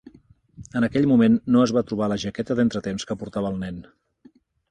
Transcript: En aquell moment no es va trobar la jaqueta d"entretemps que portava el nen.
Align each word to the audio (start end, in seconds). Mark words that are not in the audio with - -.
En 0.79 0.85
aquell 0.87 1.05
moment 1.11 1.35
no 1.55 1.61
es 1.65 1.73
va 1.77 1.83
trobar 1.91 2.09
la 2.13 2.17
jaqueta 2.25 2.57
d"entretemps 2.59 3.07
que 3.11 3.19
portava 3.25 3.53
el 3.55 3.63
nen. 3.67 3.79